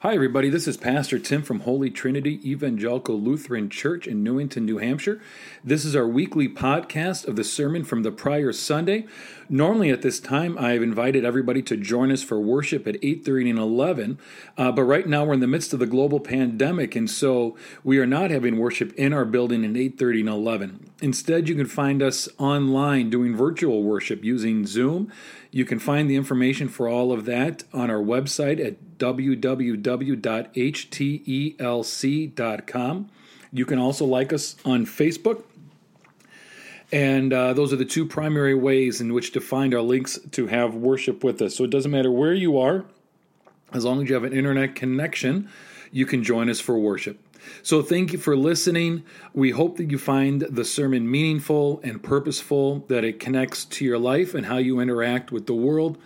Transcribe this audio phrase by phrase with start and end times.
[0.00, 0.50] Hi, everybody.
[0.50, 5.22] This is Pastor Tim from Holy Trinity Evangelical Lutheran Church in Newington, New Hampshire.
[5.64, 9.06] This is our weekly podcast of the sermon from the prior Sunday.
[9.48, 13.48] Normally, at this time, I have invited everybody to join us for worship at 8:30
[13.48, 14.18] and 11.
[14.58, 17.98] Uh, but right now, we're in the midst of the global pandemic, and so we
[17.98, 20.90] are not having worship in our building at 8:30 and 11.
[21.00, 25.10] Instead, you can find us online doing virtual worship using Zoom.
[25.56, 29.40] You can find the information for all of that on our website at www.htelc.com.
[33.52, 35.44] You can also like us on Facebook.
[36.92, 40.46] And uh, those are the two primary ways in which to find our links to
[40.48, 41.56] have worship with us.
[41.56, 42.84] So it doesn't matter where you are,
[43.72, 45.48] as long as you have an internet connection,
[45.90, 47.18] you can join us for worship.
[47.62, 49.04] So, thank you for listening.
[49.34, 53.98] We hope that you find the sermon meaningful and purposeful, that it connects to your
[53.98, 55.98] life and how you interact with the world.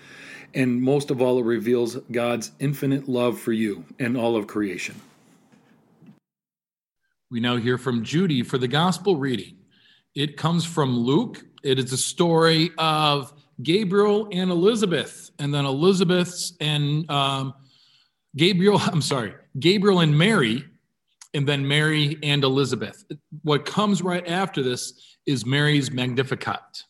[0.54, 5.00] And most of all, it reveals God's infinite love for you and all of creation.
[7.30, 9.56] We now hear from Judy for the gospel reading.
[10.16, 11.44] It comes from Luke.
[11.62, 17.54] It is a story of Gabriel and Elizabeth, and then Elizabeth's and um,
[18.36, 20.64] Gabriel, I'm sorry, Gabriel and Mary
[21.34, 23.04] and then Mary and Elizabeth.
[23.42, 26.84] What comes right after this is Mary's Magnificat.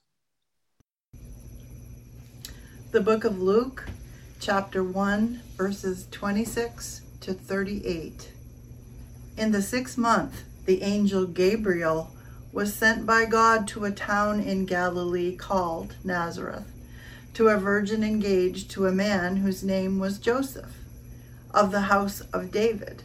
[2.93, 3.87] The book of Luke,
[4.41, 8.33] chapter 1, verses 26 to 38.
[9.37, 12.11] In the sixth month, the angel Gabriel
[12.53, 16.73] was sent by God to a town in Galilee called Nazareth,
[17.35, 20.73] to a virgin engaged to a man whose name was Joseph,
[21.53, 23.05] of the house of David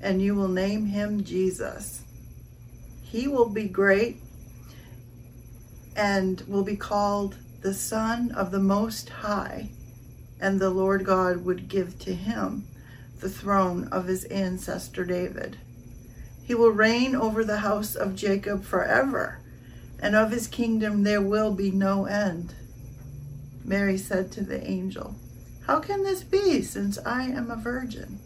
[0.00, 2.02] and you will name him Jesus.
[3.02, 4.20] He will be great
[5.96, 9.70] and will be called the Son of the Most High,
[10.40, 12.66] and the Lord God would give to him
[13.20, 15.56] the throne of his ancestor David.
[16.44, 19.40] He will reign over the house of Jacob forever,
[19.98, 22.54] and of his kingdom there will be no end.
[23.64, 25.16] Mary said to the angel,
[25.66, 28.20] How can this be, since I am a virgin?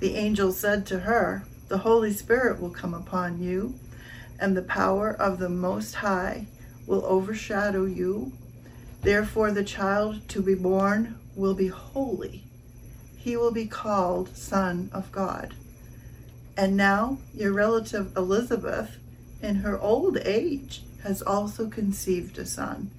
[0.00, 3.74] The angel said to her, The Holy Spirit will come upon you,
[4.38, 6.46] and the power of the Most High
[6.86, 8.32] will overshadow you.
[9.02, 12.44] Therefore, the child to be born will be holy.
[13.16, 15.54] He will be called Son of God.
[16.56, 18.98] And now, your relative Elizabeth,
[19.42, 22.90] in her old age, has also conceived a son.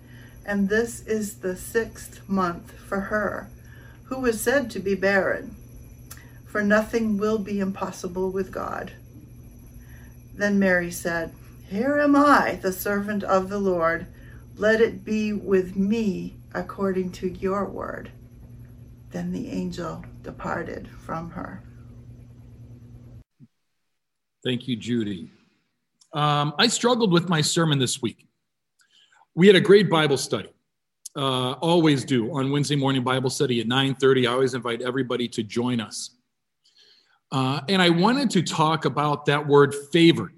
[0.46, 3.50] And this is the sixth month for her,
[4.06, 5.56] who was said to be barren
[6.50, 8.92] for nothing will be impossible with God.
[10.34, 11.32] Then Mary said,
[11.70, 14.08] Here am I, the servant of the Lord.
[14.56, 18.12] Let it be with me according to your word.
[19.12, 21.64] Then the angel departed from her.
[24.44, 25.30] Thank you, Judy.
[26.14, 28.28] Um, I struggled with my sermon this week.
[29.36, 30.50] We had a great Bible study.
[31.16, 34.28] Uh, always do on Wednesday morning Bible study at 9:30.
[34.28, 36.19] I always invite everybody to join us.
[37.32, 40.34] Uh, and I wanted to talk about that word favored.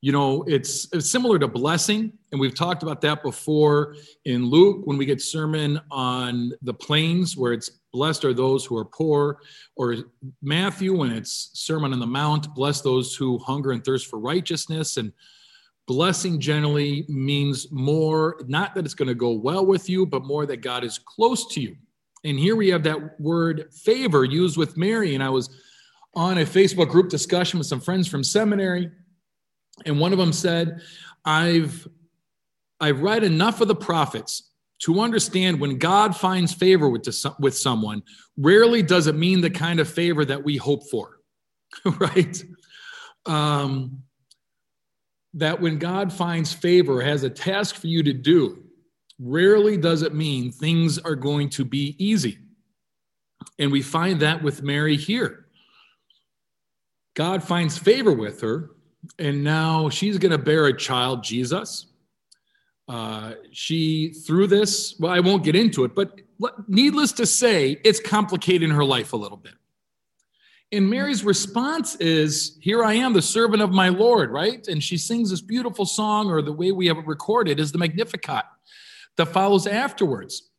[0.00, 4.82] You know, it's, it's similar to blessing, and we've talked about that before in Luke
[4.84, 9.38] when we get sermon on the plains, where it's blessed are those who are poor,
[9.76, 9.96] or
[10.42, 14.98] Matthew when it's Sermon on the Mount, bless those who hunger and thirst for righteousness.
[14.98, 15.12] And
[15.86, 20.44] blessing generally means more, not that it's going to go well with you, but more
[20.44, 21.76] that God is close to you.
[22.24, 25.14] And here we have that word favor used with Mary.
[25.14, 25.48] And I was
[26.16, 28.90] on a Facebook group discussion with some friends from seminary,
[29.84, 30.80] and one of them said,
[31.24, 31.88] I've
[32.80, 34.50] I've read enough of the prophets
[34.80, 37.06] to understand when God finds favor with,
[37.38, 38.02] with someone,
[38.36, 41.20] rarely does it mean the kind of favor that we hope for,
[41.98, 42.42] right?
[43.24, 44.02] Um,
[45.34, 48.64] that when God finds favor, has a task for you to do,
[49.18, 52.38] rarely does it mean things are going to be easy.
[53.58, 55.43] And we find that with Mary here.
[57.14, 58.70] God finds favor with her,
[59.18, 61.86] and now she's going to bear a child, Jesus.
[62.88, 66.20] Uh, she, through this, well, I won't get into it, but
[66.68, 69.54] needless to say, it's complicating her life a little bit.
[70.72, 74.66] And Mary's response is, Here I am, the servant of my Lord, right?
[74.66, 77.78] And she sings this beautiful song, or the way we have it recorded is the
[77.78, 78.44] Magnificat
[79.16, 80.50] that follows afterwards.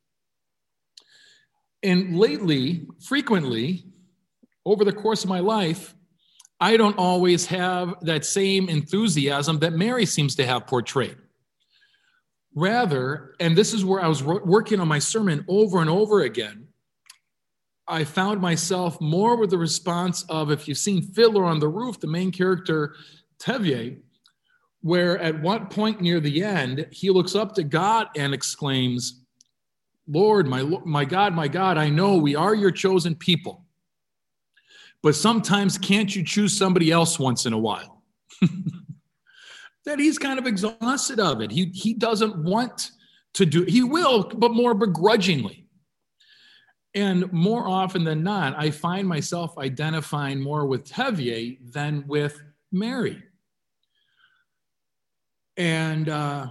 [1.83, 3.85] And lately, frequently,
[4.65, 5.94] over the course of my life,
[6.59, 11.17] I don't always have that same enthusiasm that Mary seems to have portrayed.
[12.55, 16.67] Rather, and this is where I was working on my sermon over and over again,
[17.87, 21.99] I found myself more with the response of if you've seen Fiddler on the Roof,
[21.99, 22.95] the main character,
[23.37, 23.97] Tevye,
[24.81, 29.21] where at one point near the end, he looks up to God and exclaims,
[30.07, 33.64] Lord, my, my God, my God, I know we are your chosen people.
[35.05, 38.01] But sometimes can't you choose somebody else once in a while?
[39.85, 41.51] that he's kind of exhausted of it.
[41.51, 42.89] He, he doesn't want
[43.35, 45.67] to do, he will, but more begrudgingly.
[46.95, 52.41] And more often than not, I find myself identifying more with Tevye than with
[52.71, 53.21] Mary.
[55.55, 56.47] And uh,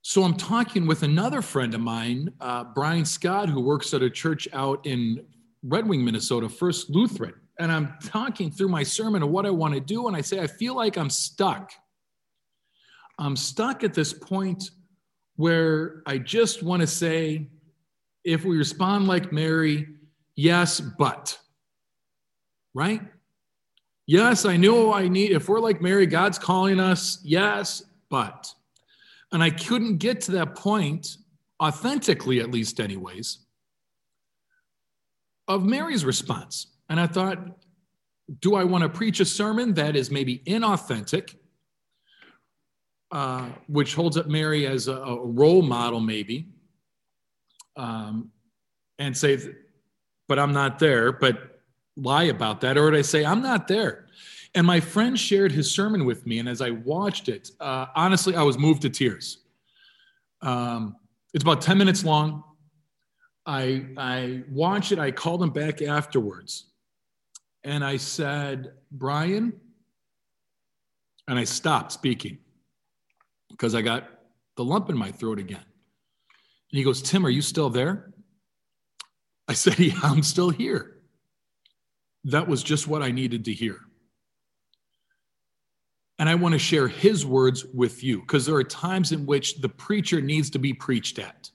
[0.00, 4.08] so I'm talking with another friend of mine, uh, Brian Scott, who works at a
[4.08, 5.26] church out in
[5.62, 7.34] Red Wing, Minnesota, First Lutheran.
[7.58, 10.08] And I'm talking through my sermon of what I want to do.
[10.08, 11.72] And I say, I feel like I'm stuck.
[13.18, 14.70] I'm stuck at this point
[15.36, 17.48] where I just want to say,
[18.24, 19.88] if we respond like Mary,
[20.34, 21.38] yes, but.
[22.74, 23.00] Right?
[24.06, 28.52] Yes, I know I need, if we're like Mary, God's calling us, yes, but.
[29.32, 31.16] And I couldn't get to that point,
[31.62, 33.38] authentically at least, anyways,
[35.48, 36.68] of Mary's response.
[36.88, 37.38] And I thought,
[38.40, 41.36] do I want to preach a sermon that is maybe inauthentic,
[43.10, 46.48] uh, which holds up Mary as a, a role model, maybe?
[47.76, 48.30] um,
[48.98, 49.38] and say,
[50.28, 51.60] but I'm not there, but
[51.96, 52.76] lie about that?
[52.76, 54.06] Or would I say, I'm not there?
[54.54, 56.38] And my friend shared his sermon with me.
[56.38, 59.38] And as I watched it, uh, honestly, I was moved to tears.
[60.40, 60.96] Um,
[61.34, 62.42] it's about 10 minutes long.
[63.44, 64.98] I, I watched it.
[64.98, 66.64] I called him back afterwards.
[67.64, 69.52] And I said, Brian,
[71.28, 72.38] and I stopped speaking
[73.50, 74.08] because I got
[74.56, 75.64] the lump in my throat again.
[76.70, 78.12] And he goes, Tim, are you still there?
[79.48, 81.02] I said, Yeah, I'm still here.
[82.24, 83.78] That was just what I needed to hear.
[86.18, 89.56] And I want to share his words with you because there are times in which
[89.60, 91.50] the preacher needs to be preached at.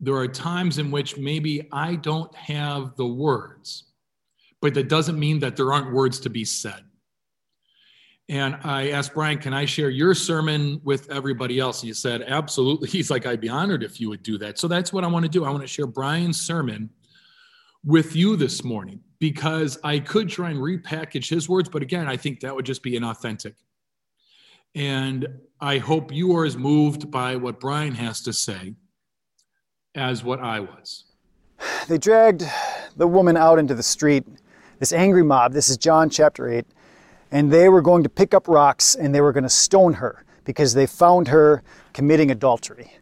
[0.00, 3.84] There are times in which maybe I don't have the words,
[4.64, 6.84] but that doesn't mean that there aren't words to be said.
[8.30, 11.82] And I asked Brian, can I share your sermon with everybody else?
[11.82, 12.88] He said, absolutely.
[12.96, 14.58] He's like, I'd be honored if you would do that.
[14.58, 15.44] So that's what I want to do.
[15.44, 16.88] I want to share Brian's sermon
[17.84, 22.16] with you this morning because I could try and repackage his words, but again, I
[22.16, 23.56] think that would just be inauthentic.
[24.74, 25.28] And
[25.60, 28.72] I hope you are as moved by what Brian has to say
[29.94, 31.04] as what I was.
[31.86, 32.44] They dragged
[32.96, 34.24] the woman out into the street,
[34.78, 35.52] this angry mob.
[35.52, 36.66] This is John chapter 8
[37.34, 40.24] and they were going to pick up rocks and they were going to stone her
[40.44, 42.92] because they found her committing adultery.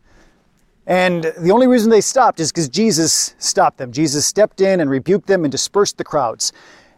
[0.87, 3.93] And the only reason they stopped is because Jesus stopped them.
[3.93, 6.53] Jesus stepped in and rebuked them and dispersed the crowds.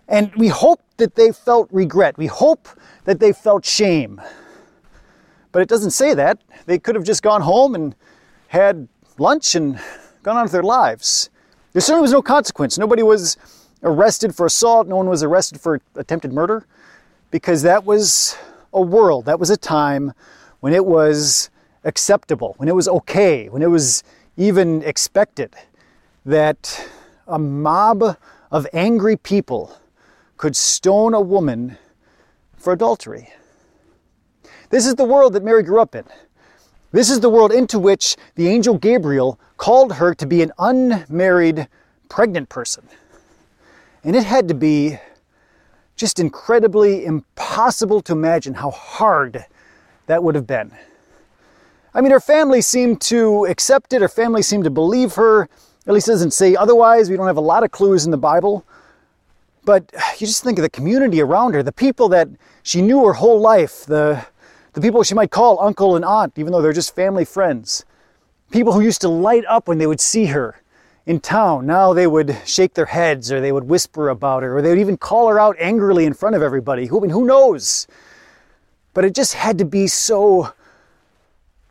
[0.07, 2.17] And we hope that they felt regret.
[2.17, 2.69] We hope
[3.05, 4.21] that they felt shame.
[5.51, 6.41] But it doesn't say that.
[6.67, 7.97] They could have just gone home and
[8.47, 8.87] had
[9.19, 9.81] lunch and
[10.23, 11.31] gone on with their lives.
[11.73, 12.79] There certainly was no consequence.
[12.79, 13.37] Nobody was
[13.85, 16.67] arrested for assault, no one was arrested for attempted murder
[17.31, 18.37] because that was
[18.73, 20.13] a world, that was a time
[20.61, 21.51] when it was
[21.85, 24.03] acceptable, when it was okay, when it was
[24.37, 25.55] even expected
[26.25, 26.89] that
[27.29, 28.17] a mob
[28.51, 29.77] of angry people
[30.37, 31.77] could stone a woman
[32.57, 33.33] for adultery.
[34.71, 36.05] This is the world that Mary grew up in.
[36.93, 41.69] This is the world into which the angel Gabriel called her to be an unmarried
[42.09, 42.89] pregnant person.
[44.05, 44.99] And it had to be
[45.97, 49.47] just incredibly impossible to imagine how hard
[50.07, 50.71] that would have been.
[51.95, 55.49] I mean, her family seemed to accept it, her family seemed to believe her.
[55.87, 57.11] At least doesn't say otherwise.
[57.11, 58.65] We don't have a lot of clues in the Bible.
[59.65, 62.29] But you just think of the community around her, the people that
[62.63, 64.27] she knew her whole life, the,
[64.73, 67.85] the people she might call uncle and aunt, even though they're just family friends.
[68.51, 70.61] People who used to light up when they would see her
[71.07, 74.63] in town, now they would shake their heads or they would whisper about her or
[74.63, 76.87] they would even call her out angrily in front of everybody.
[76.87, 77.87] Who, I mean, who knows?
[78.95, 80.53] But it just had to be so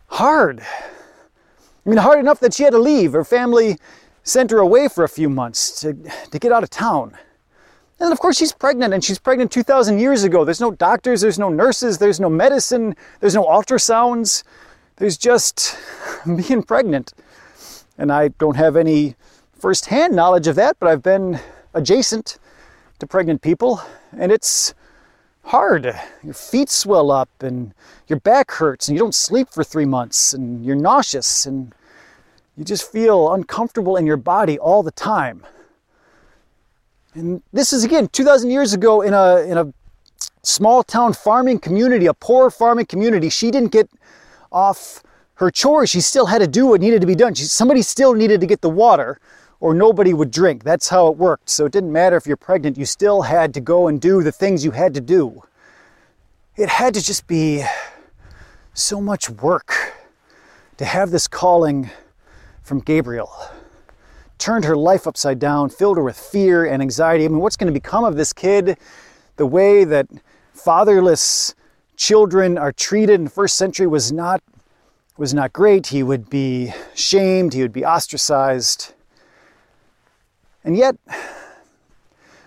[0.08, 0.62] hard.
[0.62, 3.14] I mean, hard enough that she had to leave.
[3.14, 3.78] Her family
[4.24, 5.94] sent her away for a few months to,
[6.32, 7.18] to get out of town.
[8.00, 10.44] And of course, she's pregnant, and she's pregnant 2,000 years ago.
[10.44, 14.44] There's no doctors, there's no nurses, there's no medicine, there's no ultrasounds.
[14.98, 15.78] There's just
[16.26, 17.14] being pregnant.
[17.98, 19.16] And I don't have any
[19.54, 21.40] firsthand knowledge of that, but I've been
[21.74, 22.40] adjacent
[23.00, 23.82] to pregnant people,
[24.18, 24.74] and it's
[25.46, 25.94] hard.
[26.24, 27.74] Your feet swell up, and
[28.08, 31.74] your back hurts, and you don't sleep for three months, and you're nauseous, and
[32.58, 35.46] you just feel uncomfortable in your body all the time.
[37.14, 39.72] And this is again 2,000 years ago in a in a
[40.42, 43.30] small town farming community, a poor farming community.
[43.30, 43.90] She didn't get
[44.52, 45.04] off
[45.44, 45.90] her chores.
[45.90, 47.34] She still had to do what needed to be done.
[47.34, 49.20] She, somebody still needed to get the water,
[49.60, 50.64] or nobody would drink.
[50.64, 51.50] That's how it worked.
[51.50, 52.78] So it didn't matter if you're pregnant.
[52.78, 55.44] You still had to go and do the things you had to do.
[56.56, 57.64] It had to just be
[58.74, 59.94] so much work
[60.78, 61.90] to have this calling
[62.64, 63.32] from Gabriel
[64.44, 67.24] turned her life upside down, filled her with fear and anxiety.
[67.24, 68.78] I mean, what's going to become of this kid?
[69.38, 70.08] The way that
[70.54, 71.56] fatherless
[71.96, 74.44] children are treated in the first century was not
[75.18, 75.88] was not great.
[75.88, 78.94] He would be shamed, he would be ostracized.
[80.64, 80.96] And yet,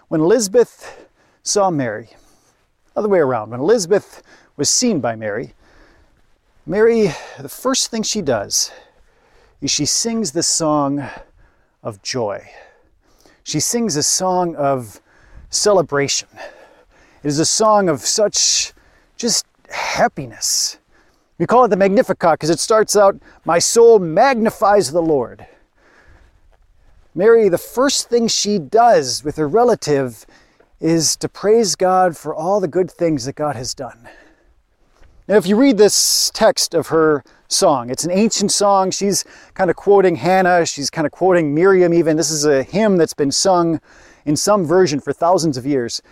[0.09, 1.07] when Elizabeth
[1.43, 2.11] saw Mary,
[2.97, 4.23] other way around, when Elizabeth
[4.57, 5.53] was seen by Mary,
[6.67, 8.73] Mary, the first thing she does
[9.61, 11.09] is she sings the song
[11.83, 12.49] of joy.
[13.45, 15.01] She sings a song of
[15.51, 16.29] celebration.
[17.23, 18.73] It is a song of such
[19.17, 20.79] just happiness.
[21.39, 25.47] We call it the Magnificat because it starts out, My soul magnifies the Lord.
[27.15, 30.27] Mary, the first thing she does with her relative
[30.81, 34.09] is to praise God for all the good things that God has done.
[35.27, 37.91] Now, if you read this text of her song.
[37.91, 38.91] It's an ancient song.
[38.91, 39.25] She's
[39.55, 42.17] kind of quoting Hannah, she's kind of quoting Miriam, even.
[42.17, 43.81] This is a hymn that's been sung
[44.25, 46.03] in some version for thousands of years.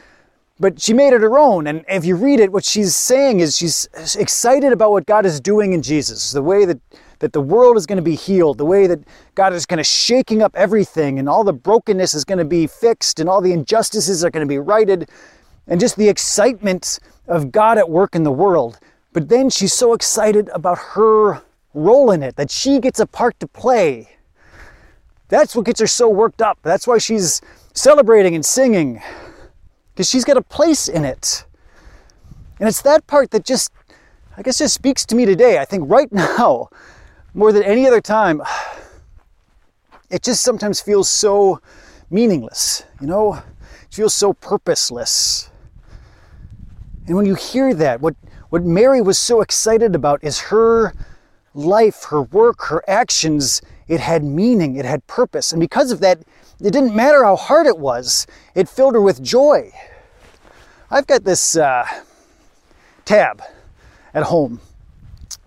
[0.61, 1.67] But she made it her own.
[1.67, 5.41] And if you read it, what she's saying is she's excited about what God is
[5.41, 6.81] doing in Jesus, the way that,
[7.19, 9.01] that the world is going to be healed, the way that
[9.35, 12.69] God is kind of shaking up everything, and all the brokenness is going to be
[12.69, 15.11] fixed, and all the injustices are going to be righted,
[15.67, 18.79] and just the excitement of God at work in the world.
[19.13, 21.43] But then she's so excited about her
[21.73, 24.09] role in it, that she gets a part to play.
[25.29, 26.59] That's what gets her so worked up.
[26.63, 27.41] That's why she's
[27.73, 29.03] celebrating and singing,
[29.95, 31.45] because she's got a place in it.
[32.59, 33.73] And it's that part that just,
[34.37, 35.59] I guess, just speaks to me today.
[35.59, 36.69] I think right now,
[37.33, 38.43] more than any other time,
[40.11, 41.61] it just sometimes feels so
[42.11, 43.35] meaningless, you know?
[43.35, 45.51] It feels so purposeless.
[47.07, 48.17] And when you hear that, what
[48.55, 50.95] what Mary was so excited about is her
[51.55, 53.61] life, her work, her actions.
[53.89, 55.51] It had meaning, it had purpose.
[55.51, 56.21] And because of that,
[56.65, 59.71] it didn't matter how hard it was, it filled her with joy.
[60.91, 61.85] I've got this uh,
[63.05, 63.43] tab
[64.15, 64.61] at home.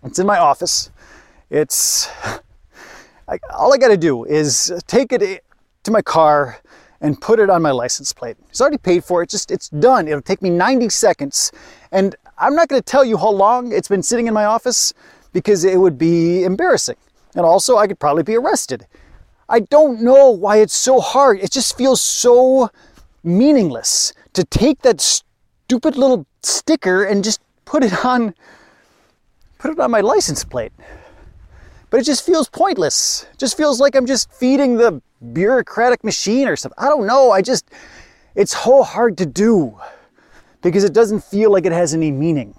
[0.03, 0.91] It's in my office.
[1.49, 2.07] It's
[3.27, 5.43] I, all I got to do is take it
[5.83, 6.59] to my car
[7.01, 8.37] and put it on my license plate.
[8.49, 9.23] It's already paid for.
[9.23, 10.07] It just it's done.
[10.07, 11.51] It'll take me 90 seconds,
[11.91, 14.93] and I'm not going to tell you how long it's been sitting in my office
[15.33, 16.95] because it would be embarrassing.
[17.35, 18.85] And also, I could probably be arrested.
[19.49, 21.39] I don't know why it's so hard.
[21.39, 22.69] It just feels so
[23.23, 28.33] meaningless to take that stupid little sticker and just put it on
[29.57, 30.71] put it on my license plate.
[31.89, 33.25] But it just feels pointless.
[33.31, 35.01] It just feels like I'm just feeding the
[35.33, 36.77] bureaucratic machine or something.
[36.77, 37.31] I don't know.
[37.31, 37.69] I just
[38.35, 39.79] it's so hard to do
[40.61, 42.53] because it doesn't feel like it has any meaning.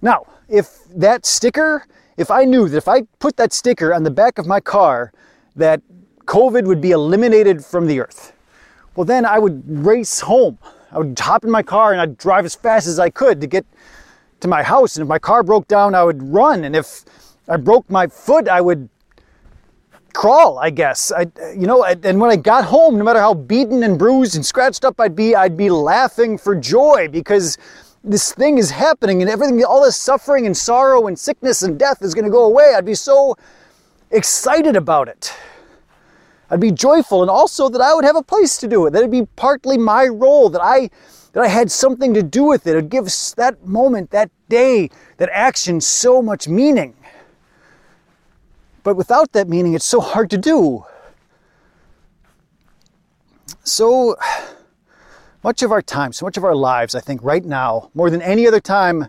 [0.00, 1.84] Now, if that sticker,
[2.16, 5.12] if I knew that if I put that sticker on the back of my car,
[5.56, 5.82] that
[6.26, 8.32] COVID would be eliminated from the earth,
[8.94, 10.58] well, then I would race home.
[10.90, 13.46] I would hop in my car and I'd drive as fast as I could to
[13.46, 13.64] get
[14.40, 14.96] to my house.
[14.96, 16.64] And if my car broke down, I would run.
[16.64, 17.04] And if
[17.48, 18.88] I broke my foot, I would
[20.12, 21.10] crawl, I guess.
[21.10, 24.44] I, you know, and when I got home, no matter how beaten and bruised and
[24.44, 27.56] scratched up I'd be, I'd be laughing for joy because
[28.04, 32.02] this thing is happening and everything, all this suffering and sorrow and sickness and death
[32.02, 32.74] is going to go away.
[32.76, 33.36] I'd be so
[34.12, 35.34] excited about it.
[36.50, 38.90] I'd be joyful and also that I would have a place to do it.
[38.90, 40.90] That it'd be partly my role, that I
[41.32, 42.76] that I had something to do with it.
[42.76, 46.94] It gives that moment, that day, that action so much meaning.
[48.82, 50.84] But without that meaning, it's so hard to do.
[53.64, 54.16] So
[55.42, 58.20] much of our time, so much of our lives, I think right now, more than
[58.20, 59.08] any other time,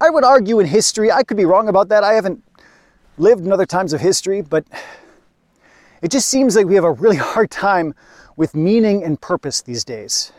[0.00, 2.04] I would argue in history, I could be wrong about that.
[2.04, 2.42] I haven't
[3.20, 4.64] lived in other times of history, but
[6.02, 7.94] it just seems like we have a really hard time
[8.36, 10.32] with meaning and purpose these days.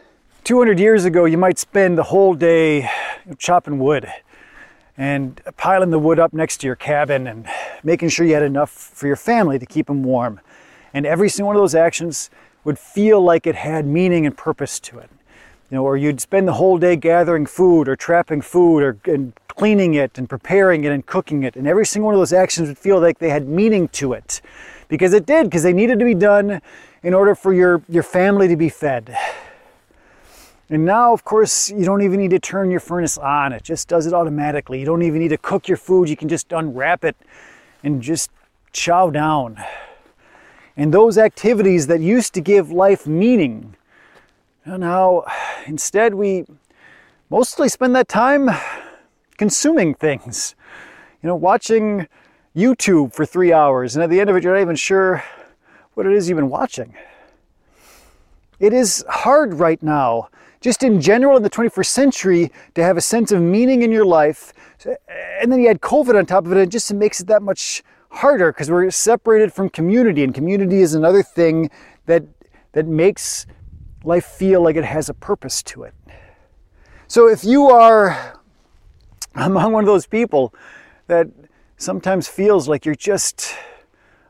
[0.43, 2.89] 200 years ago, you might spend the whole day
[3.37, 4.11] chopping wood
[4.97, 7.47] and piling the wood up next to your cabin and
[7.83, 10.39] making sure you had enough for your family to keep them warm.
[10.93, 12.31] And every single one of those actions
[12.63, 15.09] would feel like it had meaning and purpose to it.
[15.69, 19.33] You know, or you'd spend the whole day gathering food or trapping food or and
[19.61, 21.55] cleaning it and preparing it and cooking it.
[21.55, 24.41] And every single one of those actions would feel like they had meaning to it.
[24.87, 26.63] Because it did, because they needed to be done
[27.03, 29.15] in order for your, your family to be fed.
[30.71, 33.53] And now, of course, you don't even need to turn your furnace on.
[33.53, 34.79] It just does it automatically.
[34.79, 36.09] You don't even need to cook your food.
[36.09, 37.15] You can just unwrap it
[37.83, 38.31] and just
[38.73, 39.63] chow down.
[40.75, 43.75] And those activities that used to give life meaning,
[44.65, 45.23] now
[45.67, 46.45] instead we
[47.29, 48.49] mostly spend that time
[49.41, 50.53] consuming things.
[51.23, 52.07] You know, watching
[52.55, 55.23] YouTube for three hours, and at the end of it, you're not even sure
[55.95, 56.93] what it is you've been watching.
[58.59, 60.29] It is hard right now
[60.59, 64.05] just in general in the 21st century to have a sense of meaning in your
[64.05, 64.53] life.
[65.41, 67.41] And then you add COVID on top of it, and it just makes it that
[67.41, 67.81] much
[68.11, 71.71] harder because we're separated from community, and community is another thing
[72.05, 72.23] that
[72.73, 73.47] that makes
[74.03, 75.95] life feel like it has a purpose to it.
[77.07, 78.39] So if you are
[79.35, 80.53] among one of those people
[81.07, 81.27] that
[81.77, 83.55] sometimes feels like you're just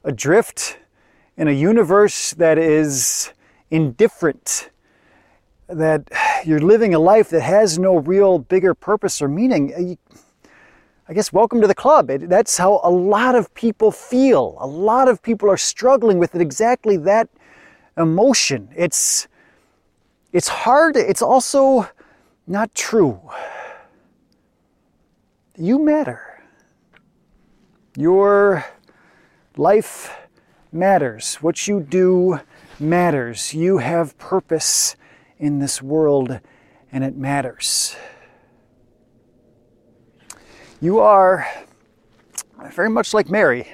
[0.03, 0.77] adrift
[1.38, 3.31] in a universe that is
[3.70, 4.70] indifferent
[5.67, 6.10] that
[6.46, 10.15] you're living a life that has no real bigger purpose or meaning, uh,
[11.08, 12.08] I guess welcome to the club.
[12.08, 14.58] that's how a lot of people feel.
[14.60, 17.27] A lot of people are struggling with it, exactly that
[17.98, 18.70] emotion.
[18.75, 19.27] It's
[20.31, 21.89] it's hard, it's also
[22.48, 23.20] not true.
[25.62, 26.41] You matter.
[27.96, 28.65] Your
[29.58, 30.12] life
[30.72, 31.36] matters.
[31.36, 32.39] What you do
[32.80, 33.53] matters.
[33.53, 34.96] You have purpose
[35.38, 36.39] in this world
[36.91, 37.96] and it matters.
[40.82, 41.47] You are
[42.74, 43.67] very much like Mary.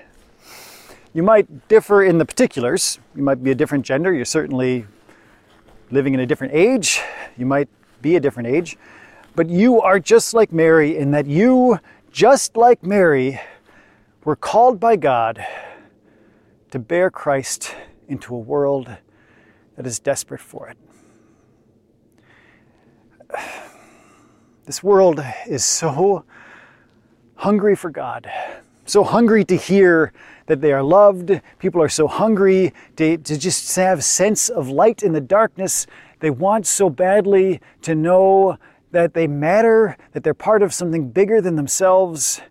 [1.13, 3.00] You might differ in the particulars.
[3.15, 4.13] You might be a different gender.
[4.13, 4.88] You're certainly
[5.89, 7.00] living in a different age.
[7.38, 7.69] You might
[8.02, 8.78] be a different age.
[9.38, 11.80] But you are just like Mary in that you,
[12.12, 13.39] just like Mary,
[14.23, 15.45] were called by God
[16.71, 17.76] to bear Christ
[18.08, 18.89] into a world
[19.76, 20.78] that is desperate for it.
[24.65, 26.26] This world is so
[27.36, 28.28] hungry for God,
[28.88, 30.13] so hungry to hear
[30.47, 31.41] that they are loved.
[31.60, 35.86] People are so hungry to, to just have sense of light in the darkness.
[36.21, 38.58] They want so badly to know
[38.91, 42.41] that they matter, that they're part of something bigger than themselves.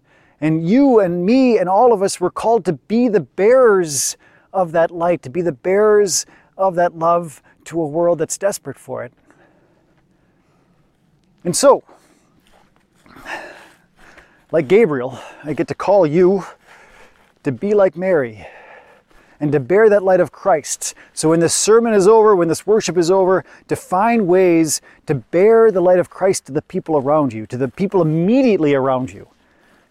[0.40, 4.16] And you and me and all of us were called to be the bearers
[4.52, 8.78] of that light, to be the bearers of that love to a world that's desperate
[8.78, 9.12] for it.
[11.44, 11.84] And so,
[14.50, 16.44] like Gabriel, I get to call you
[17.44, 18.46] to be like Mary
[19.40, 20.94] and to bear that light of Christ.
[21.12, 25.14] So when this sermon is over, when this worship is over, to find ways to
[25.14, 29.12] bear the light of Christ to the people around you, to the people immediately around
[29.12, 29.28] you,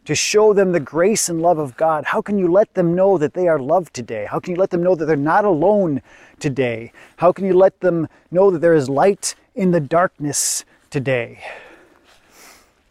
[0.05, 2.05] to show them the grace and love of God.
[2.05, 4.27] How can you let them know that they are loved today?
[4.29, 6.01] How can you let them know that they're not alone
[6.39, 6.91] today?
[7.17, 11.39] How can you let them know that there is light in the darkness today.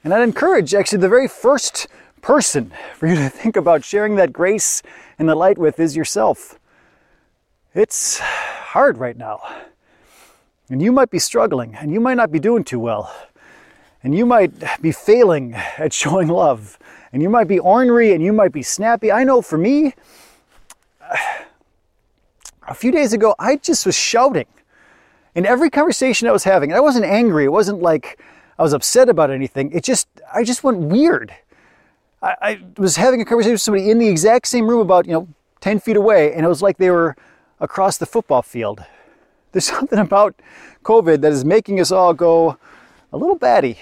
[0.03, 1.87] And I'd encourage actually the very first
[2.25, 4.83] person for you to think about sharing that grace
[5.19, 6.59] and the light with is yourself.
[7.75, 9.43] It's hard right now.
[10.71, 13.15] And you might be struggling, and you might not be doing too well.
[14.03, 16.79] And you might be failing at showing love.
[17.13, 19.13] And you might be ornery and you might be snappy.
[19.13, 19.95] I know for me,
[22.67, 24.47] a few days ago, I just was shouting
[25.35, 27.45] in every conversation I was having, I wasn't angry.
[27.45, 28.19] It wasn't like
[28.59, 29.73] I was upset about anything.
[29.73, 31.35] It just, I just went weird.
[32.25, 35.13] I, I was having a conversation with somebody in the exact same room about, you
[35.13, 35.29] know,
[35.61, 37.17] 10 feet away, and it was like they were
[37.61, 38.83] across the football field.
[39.53, 40.35] There's something about
[40.83, 42.57] COVID that is making us all go
[43.13, 43.79] a little batty.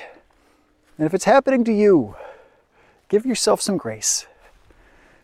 [0.98, 2.16] And if it's happening to you,
[3.08, 4.26] give yourself some grace.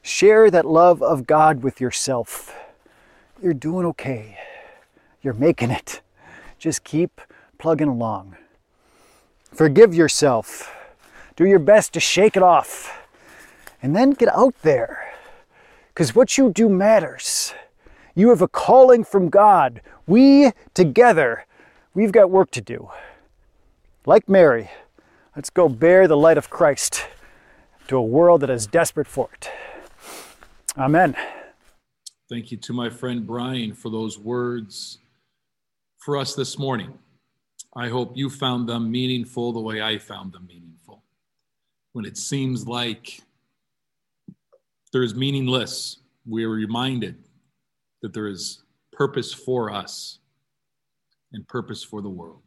[0.00, 2.56] Share that love of God with yourself.
[3.42, 4.38] You're doing okay.
[5.22, 6.02] You're making it.
[6.58, 7.20] Just keep
[7.58, 8.36] plugging along.
[9.52, 10.72] Forgive yourself.
[11.34, 13.07] Do your best to shake it off.
[13.82, 15.12] And then get out there.
[15.88, 17.54] Because what you do matters.
[18.14, 19.80] You have a calling from God.
[20.06, 21.46] We together,
[21.94, 22.90] we've got work to do.
[24.06, 24.70] Like Mary,
[25.36, 27.06] let's go bear the light of Christ
[27.88, 29.50] to a world that is desperate for it.
[30.76, 31.16] Amen.
[32.28, 34.98] Thank you to my friend Brian for those words
[35.98, 36.92] for us this morning.
[37.74, 41.02] I hope you found them meaningful the way I found them meaningful.
[41.92, 43.20] When it seems like
[44.92, 47.16] there is meaningless, we are reminded
[48.02, 50.18] that there is purpose for us
[51.32, 52.42] and purpose for the world.